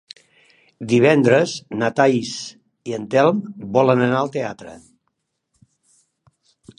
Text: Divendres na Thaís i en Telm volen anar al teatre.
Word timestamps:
Divendres 0.93 1.51
na 1.81 1.89
Thaís 1.99 2.31
i 2.91 2.95
en 2.99 3.05
Telm 3.15 3.43
volen 3.77 4.01
anar 4.07 4.23
al 4.23 4.31
teatre. 4.37 4.73